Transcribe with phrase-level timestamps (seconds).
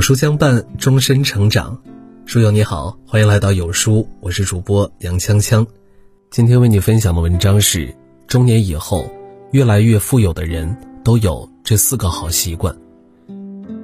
[0.00, 1.78] 有书相伴，终身成长。
[2.24, 5.66] 书友你好，欢迎来到有书，我是主播杨锵锵。
[6.30, 7.94] 今天为你分享的文章是：
[8.26, 9.12] 中年以后，
[9.52, 10.74] 越来越富有的人
[11.04, 12.74] 都有这四个好习惯。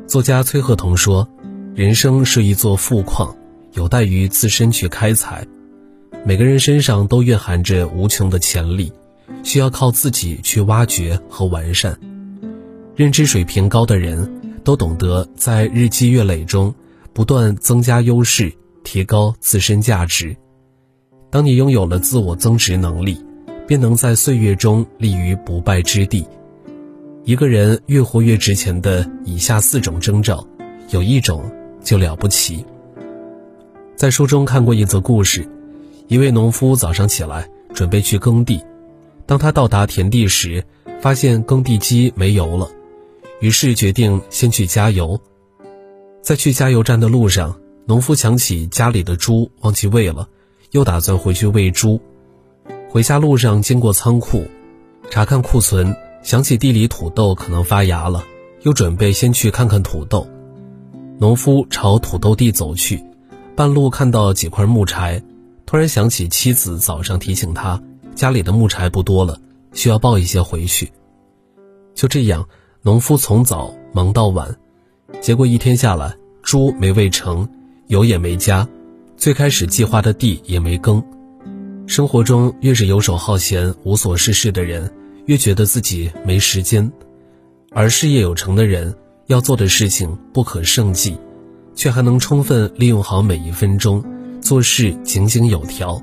[0.07, 1.29] 作家崔鹤同说
[1.77, 3.37] ：“人生是一座富矿，
[3.75, 5.47] 有待于自身去开采。
[6.25, 8.91] 每个人身上都蕴含着无穷的潜力，
[9.43, 11.95] 需要靠自己去挖掘和完善。
[12.95, 14.33] 认知水平高的人。”
[14.67, 16.75] 都懂得在日积月累中
[17.13, 18.53] 不断增加优势，
[18.83, 20.37] 提高自身价值。
[21.31, 23.25] 当你拥有了自我增值能力，
[23.69, 26.27] 便能在岁月中立于不败之地。
[27.23, 30.45] 一个人越活越值钱的以下四种征兆，
[30.91, 31.49] 有一种
[31.81, 32.65] 就了不起。
[33.95, 35.49] 在书中看过一则故事，
[36.09, 38.61] 一位农夫早上起来准备去耕地，
[39.27, 40.65] 当他到达田地时，
[41.01, 42.69] 发现耕地机没油了。
[43.41, 45.21] 于是决定先去加油。
[46.23, 50.29] 在去加油站的路上，农夫想起家里的猪忘记喂了，
[50.73, 52.01] 又打算回去喂猪。
[52.89, 54.45] 回家路上经过仓库，
[55.11, 58.25] 查看库存，想起地里土豆可能发芽了，
[58.63, 60.27] 又准备先去看看土豆。
[61.19, 63.05] 农夫朝土豆地走去，
[63.55, 65.23] 半路看到几块木柴，
[65.65, 67.83] 突然想起妻子早上提醒他，
[68.15, 69.39] 家里的木柴不多了，
[69.73, 70.91] 需要抱一些回去。
[71.95, 72.49] 就这样。
[72.87, 74.57] 农夫从早忙到晚，
[75.21, 77.49] 结果一天下来，猪没喂成，
[77.89, 78.65] 油也没加，
[79.17, 81.03] 最开始计划的地也没耕。
[81.89, 84.89] 生活中越是游手好闲、无所事事的人，
[85.25, 86.89] 越觉得自己没时间；
[87.73, 88.95] 而事业有成的人，
[89.27, 91.19] 要做的事情不可胜计，
[91.75, 94.05] 却还能充分利用好每一分钟，
[94.41, 96.01] 做事井井有条。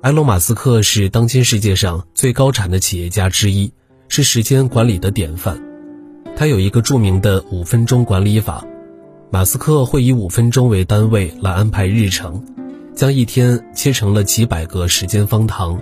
[0.00, 3.72] 埃隆·马斯克是当今世界上最高产的企业家之一。
[4.14, 5.58] 是时间管理的典范，
[6.36, 8.62] 他有一个著名的五分钟管理法。
[9.30, 12.44] 马斯克会以五分钟为单位来安排日程，
[12.94, 15.80] 将一天切成了几百个时间方糖。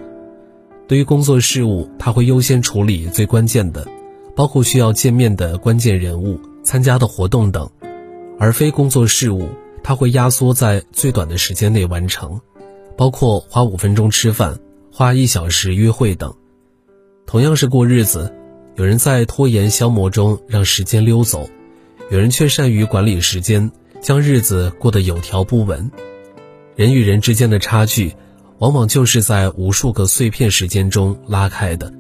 [0.87, 3.85] 对于工作事务，他会优先处理最关键的，
[4.37, 7.67] 包括需要见面的关键人物、参加的活动等；
[8.39, 9.49] 而非工作事务，
[9.83, 12.41] 他会压缩在最短的时间内完成，
[12.97, 14.57] 包括花五分钟吃饭、
[14.93, 16.33] 花一小时约会等。
[17.31, 18.35] 同样是过日子，
[18.75, 21.49] 有人在拖延消磨中让时间溜走，
[22.11, 23.71] 有人却善于管理时间，
[24.01, 25.89] 将日子过得有条不紊。
[26.75, 28.17] 人与人之间的差距，
[28.59, 31.95] 往往就是在无数个碎片时间中拉开的。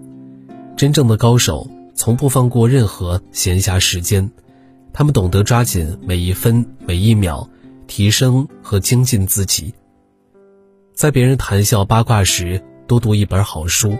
[0.76, 4.28] 真正的高手从不放过任何闲暇时间，
[4.92, 7.48] 他们懂得抓紧每一分每一秒，
[7.86, 9.72] 提升和精进自己。
[10.92, 13.96] 在别人谈笑八卦时，多读一本好书。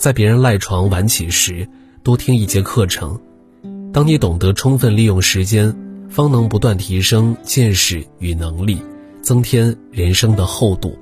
[0.00, 1.68] 在别人赖床晚起时，
[2.02, 3.20] 多听一节课程。
[3.92, 5.76] 当你懂得充分利用时间，
[6.08, 8.80] 方能不断提升见识与能力，
[9.20, 10.98] 增添人生的厚度。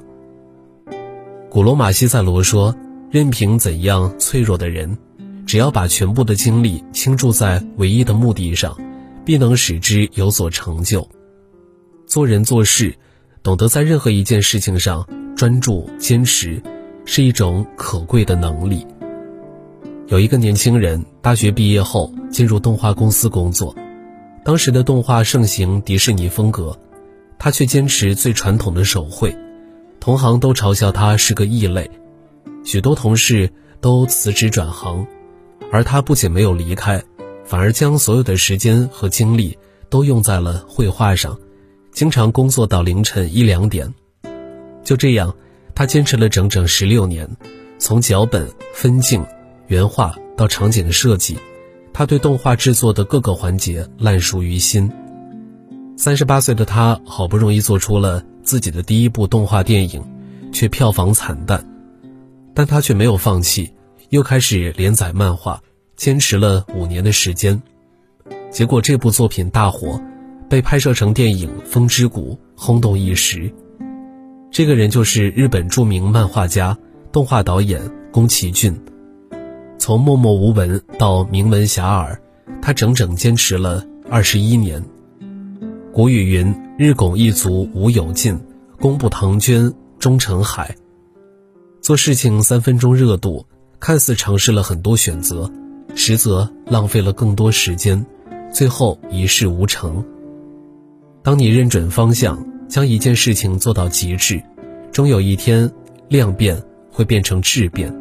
[1.48, 2.74] 古罗马西塞罗说
[3.08, 4.98] ：“任凭怎样脆弱的人，
[5.46, 8.76] 只要把全部的精力倾注在唯一的目的上，
[9.24, 11.08] 必能使之有所成就。”
[12.04, 12.96] 做人做事，
[13.44, 16.60] 懂得在任何一件事情上专注坚持。
[17.10, 18.86] 是一种可贵的能力。
[20.08, 23.74] 有一个年轻人大学毕业后进入动画公司工作，
[24.44, 26.78] 当时的动画盛行迪士尼风格，
[27.38, 29.34] 他却坚持最传统的手绘，
[29.98, 31.90] 同行都嘲笑他是个异类，
[32.62, 35.06] 许多同事都辞职转行，
[35.72, 37.02] 而他不仅没有离开，
[37.42, 39.56] 反而将所有的时间和精力
[39.88, 41.38] 都用在了绘画上，
[41.90, 43.94] 经常工作到凌晨一两点。
[44.84, 45.34] 就这样。
[45.78, 47.36] 他坚持了整整十六年，
[47.78, 49.24] 从脚本、分镜、
[49.68, 51.38] 原画到场景的设计，
[51.92, 54.90] 他对动画制作的各个环节烂熟于心。
[55.96, 60.04] 三十八岁的他好不容易做出了自己的第一部动画电影，
[60.50, 61.64] 却票房惨淡，
[62.52, 63.70] 但他却没有放弃，
[64.08, 65.62] 又开始连载漫画，
[65.94, 67.62] 坚持了五年的时间，
[68.50, 70.02] 结果这部作品大火，
[70.50, 73.54] 被拍摄成电影《风之谷》，轰动一时。
[74.58, 76.76] 这个人就是日本著名漫画家、
[77.12, 78.76] 动画导演宫崎骏。
[79.78, 82.18] 从默默无闻到名闻遐迩，
[82.60, 84.84] 他整整坚持了二十一年。
[85.92, 88.36] 古语云：“日拱一卒无有尽，
[88.80, 90.74] 功不唐捐终成海。”
[91.80, 93.46] 做事情三分钟热度，
[93.78, 95.48] 看似尝试了很多选择，
[95.94, 98.04] 实则浪费了更多时间，
[98.52, 100.04] 最后一事无成。
[101.22, 102.47] 当你认准方向。
[102.68, 104.42] 将一件事情做到极致，
[104.92, 105.70] 终有一天，
[106.08, 107.92] 量变会变成质变。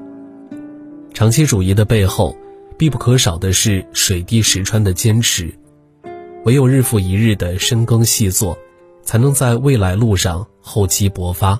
[1.14, 2.36] 长期主义的背后，
[2.78, 5.52] 必不可少的是水滴石穿的坚持。
[6.46, 8.58] 唯有日复一日的深耕细作，
[9.04, 11.60] 才能在未来路上厚积薄发。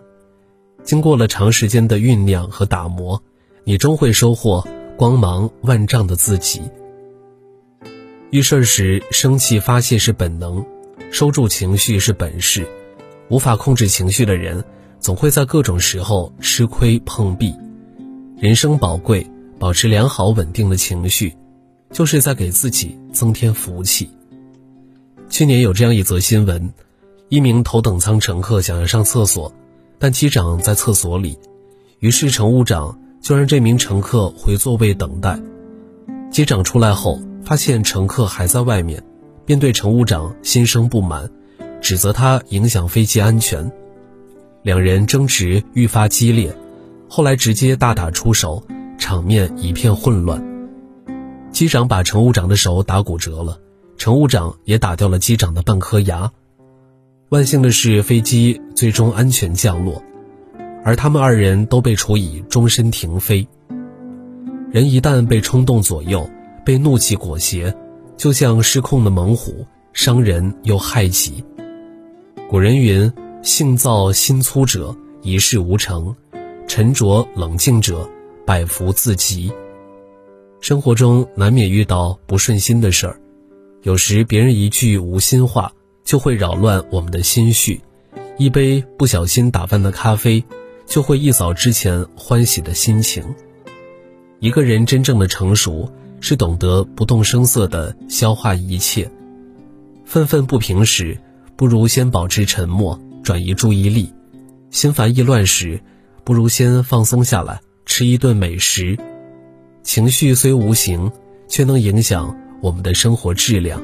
[0.84, 3.22] 经过了长时间的酝酿和打磨，
[3.64, 4.66] 你终会收获
[4.96, 6.62] 光芒万丈的自己。
[8.30, 10.66] 遇事时生气发泄是本能，
[11.12, 12.68] 收住情绪是本事。
[13.30, 14.64] 无法控制情绪的人，
[15.00, 17.54] 总会在各种时候吃亏碰壁。
[18.38, 19.26] 人生宝贵，
[19.60, 21.36] 保持良好稳定的情绪，
[21.92, 24.10] 就是在给自己增添福气。
[25.30, 26.74] 去年有这样一则新闻：
[27.30, 29.54] 一名头等舱乘客想要上厕所，
[29.98, 31.38] 但机长在厕所里，
[32.00, 35.40] 于是乘务长就让这名乘客回座位等待。
[36.32, 37.20] 机长出来后。
[37.48, 39.02] 发现乘客还在外面，
[39.46, 41.32] 便对乘务长心生不满，
[41.82, 43.72] 指责他影响飞机安全。
[44.64, 46.54] 两人争执愈发激烈，
[47.08, 48.64] 后来直接大打出手，
[48.98, 50.44] 场面一片混乱。
[51.52, 53.60] 机长把乘务长的手打骨折了，
[53.98, 56.32] 乘务长也打掉了机长的半颗牙。
[57.30, 60.04] 万幸的是，飞机最终安全降落，
[60.84, 63.48] 而他们二人都被处以终身停飞。
[64.72, 66.30] 人一旦被冲动左右，
[66.66, 67.74] 被怒气裹挟，
[68.18, 71.44] 就像失控的猛虎，伤人又害己。
[72.50, 73.12] 古人云
[73.44, 76.16] ：“性躁心粗者一事无成，
[76.66, 78.10] 沉着冷静者
[78.46, 79.52] 百福自集。”
[80.62, 83.20] 生活中难免遇到不顺心的事儿，
[83.84, 85.74] 有时别人一句无心话
[86.06, 87.82] 就会扰乱我们的心绪，
[88.38, 90.42] 一杯不小心打翻的咖啡
[90.86, 93.36] 就会一扫之前欢喜的心情。
[94.40, 95.92] 一个人真正的成熟。
[96.20, 99.08] 是懂得不动声色地消化一切，
[100.04, 101.16] 愤愤不平时，
[101.58, 104.14] 不如先保持沉默，转移注意力；
[104.70, 105.82] 心烦意乱时，
[106.24, 108.98] 不如先放松下来，吃一顿美食。
[109.82, 111.12] 情绪虽无形，
[111.48, 113.82] 却能影响我们的生活质量。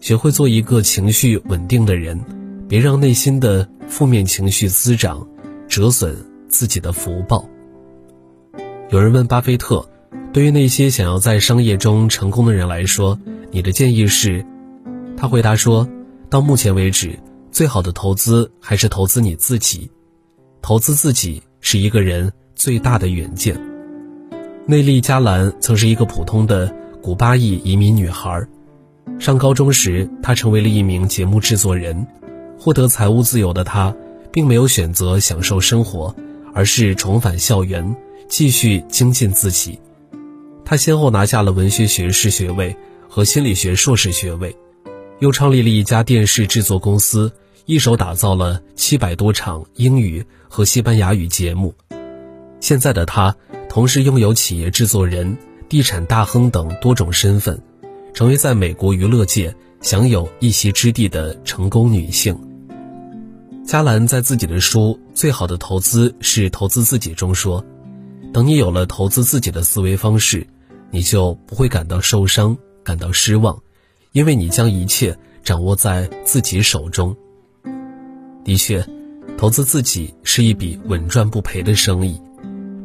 [0.00, 2.20] 学会做一个情绪稳定的人，
[2.68, 5.26] 别让内心的负面情绪滋长，
[5.66, 6.14] 折损
[6.48, 7.48] 自己的福报。
[8.90, 9.88] 有人问巴菲特。
[10.32, 13.18] 对于那些想要在商业中成功的人来说，
[13.50, 14.44] 你的建议是？
[15.14, 15.86] 他回答说
[16.32, 17.18] ：“到目前为止，
[17.50, 19.90] 最好的投资还是投资你自己。
[20.62, 23.54] 投资自己是一个人最大的远见。”
[24.64, 28.42] 内利加兰曾是一个普通的古巴裔移民女孩，
[29.18, 32.06] 上高中时，她成为了一名节目制作人。
[32.58, 33.94] 获得财务自由的她，
[34.32, 36.16] 并没有选择享受生活，
[36.54, 37.94] 而是重返校园，
[38.26, 39.78] 继续精进自己。
[40.64, 42.74] 他先后拿下了文学学士学位
[43.06, 44.56] 和心理学硕士学位，
[45.22, 47.32] 又创立了一家电视制作公司，
[47.66, 51.72] 一手打造了七百多场英语和西班牙语节目。
[52.58, 53.36] 现在的他，
[53.68, 55.38] 同时拥有企业制作人、
[55.68, 57.62] 地产大亨等多种身份，
[58.12, 62.36] 成为在美国娱乐界享有一席之地的成功女性。
[63.64, 67.64] 加兰在自己的书《最好的投资是投资自己》中说
[68.34, 70.44] ：“等你有了投资自己的思维方式。”
[70.90, 73.62] 你就不会感到受伤、感到失望，
[74.12, 77.16] 因为你将一切掌握在自己手中。
[78.44, 78.84] 的确，
[79.36, 82.20] 投资自己是一笔稳赚不赔的生意，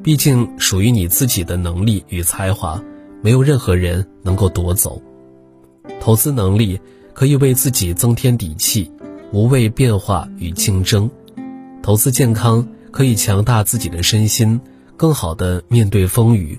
[0.02, 2.82] 毕竟属于你自己的能力与才华，
[3.22, 5.02] 没有任何人能够夺走。
[6.00, 6.80] 投资能力
[7.14, 8.90] 可以为自己增添底气，
[9.34, 11.10] 无畏变化与竞争；
[11.82, 14.60] 投资健康可以强大自己的身心，
[14.96, 16.58] 更好地面对风雨。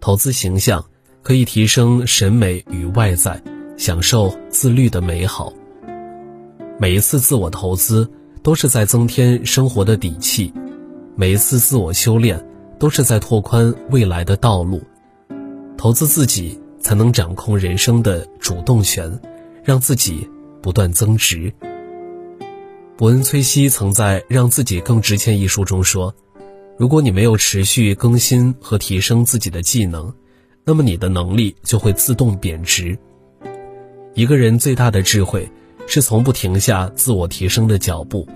[0.00, 0.84] 投资形象
[1.22, 3.40] 可以提升审美与外在，
[3.78, 5.52] 享受自律的美好。
[6.78, 8.10] 每一次自我投资
[8.42, 10.52] 都是在增添生活的底气，
[11.14, 12.44] 每一次自我修炼
[12.78, 14.82] 都是在拓宽未来的道路。
[15.76, 19.16] 投资自己，才能掌控人生的主动权，
[19.62, 20.28] 让自己
[20.60, 21.52] 不断增值。
[22.96, 26.12] 伯恩·崔西曾在《让自己更值钱》一书中说。
[26.76, 30.12] 如果你没有持续更新和提升自己的技能，
[30.64, 32.96] 那么你的能力就会自动贬值。
[34.18, 35.48] 一个人最大的智慧
[35.86, 38.28] 是从不停下自我提升的脚步，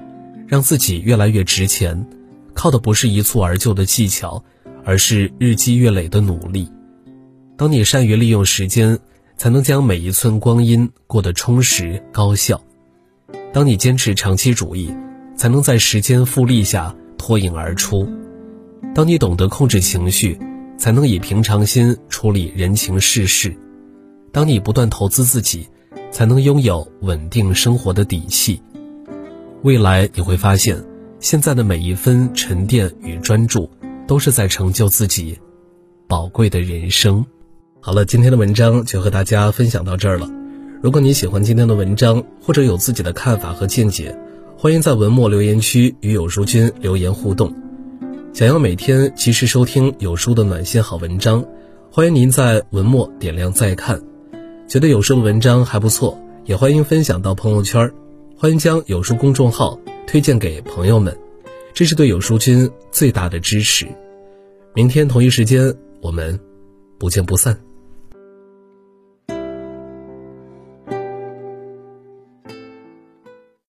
[0.47, 2.07] 让自己越来越值钱。
[2.55, 4.45] 靠的不是一蹴而就的技巧，
[4.85, 6.71] 而是日积月累的努力。
[7.57, 8.97] 当你善于利用时间，
[9.37, 12.63] 才能将每一寸光阴过得充实高效。
[13.53, 14.95] 当你坚持长期主义，
[15.37, 18.09] 才能在时间复利下脱颖而出。
[18.95, 20.39] 当你懂得控制情绪，
[20.79, 23.51] 才能以平常心处理人情世事；
[24.31, 25.67] 当你不断投资自己，
[26.13, 28.63] 才能拥有稳定生活的底气。
[29.63, 30.85] 未来你会发现，
[31.19, 33.71] 现在的每一分沉淀与专注，
[34.07, 35.39] 都是在成就自己
[36.07, 37.25] 宝贵的人生。
[37.81, 40.29] 好了，今天的文章就和大家分享到这儿了。
[40.83, 44.17] 如果你喜欢今天的文章，或者有自己的看法和见解，
[44.57, 47.53] 欢迎在文末留言区与有书君留言互动。
[48.33, 51.45] 想要每天及时收听有书的暖心好文章，
[51.91, 54.12] 欢迎您在文末点亮再看。
[54.73, 57.93] 觉得有书的文章还不错，也欢迎分享到朋友圈。
[58.39, 61.15] 欢迎将有书公众号推荐给朋友们，
[61.75, 63.87] 这是对有书君最大的支持。
[64.73, 66.41] 明天同一时间，我们
[66.99, 67.55] 不见不散。